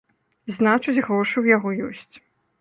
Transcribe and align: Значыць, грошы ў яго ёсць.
Значыць, 0.55 1.03
грошы 1.09 1.35
ў 1.43 1.53
яго 1.57 1.69
ёсць. 1.91 2.15